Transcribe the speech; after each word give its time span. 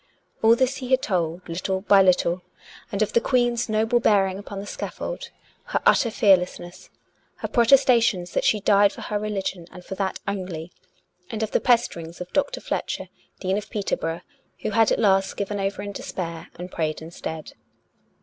All 0.41 0.55
this 0.55 0.77
he 0.77 0.89
had 0.89 1.03
told, 1.03 1.47
little 1.47 1.81
by 1.81 2.01
little; 2.01 2.41
and 2.91 3.03
of 3.03 3.13
the 3.13 3.21
Queen's 3.21 3.69
noble 3.69 3.99
bearing 3.99 4.39
upon 4.39 4.59
the 4.59 4.65
scaffold, 4.65 5.29
her 5.65 5.81
utter 5.85 6.09
fearlessness, 6.09 6.89
her 7.35 7.47
protestations 7.47 8.31
that 8.31 8.43
she 8.43 8.59
died 8.59 8.91
for 8.91 9.01
her 9.01 9.19
religion 9.19 9.67
and 9.71 9.85
for 9.85 9.93
that 9.93 10.17
only, 10.27 10.71
and 11.29 11.43
of 11.43 11.51
the 11.51 11.61
pesterings 11.61 12.19
of 12.19 12.33
Dr. 12.33 12.59
Fletcher, 12.59 13.09
Dean 13.39 13.59
of 13.59 13.69
Peter 13.69 13.95
borough, 13.95 14.21
who 14.61 14.71
had 14.71 14.91
at 14.91 14.97
last 14.97 15.37
given 15.37 15.59
over 15.59 15.83
in 15.83 15.91
despair, 15.91 16.47
and 16.55 16.71
prayed 16.71 16.99
instead. 17.03 17.51